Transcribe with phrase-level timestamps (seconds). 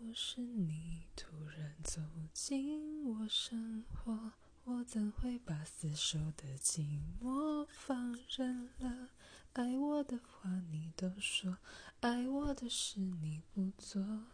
[0.00, 1.26] 果是你突
[1.56, 2.00] 然走
[2.32, 4.32] 进我生活，
[4.62, 9.08] 我怎会把死守的寂寞放任了？
[9.54, 11.58] 爱我的话你都说，
[11.98, 14.26] 爱我的事你不做。